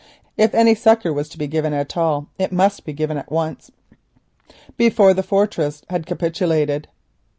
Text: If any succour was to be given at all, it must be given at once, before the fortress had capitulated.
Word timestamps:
If 0.35 0.55
any 0.55 0.73
succour 0.73 1.13
was 1.13 1.29
to 1.29 1.37
be 1.37 1.45
given 1.45 1.73
at 1.75 1.95
all, 1.95 2.27
it 2.39 2.51
must 2.51 2.85
be 2.85 2.91
given 2.93 3.17
at 3.19 3.31
once, 3.31 3.69
before 4.75 5.13
the 5.13 5.21
fortress 5.21 5.83
had 5.91 6.07
capitulated. 6.07 6.87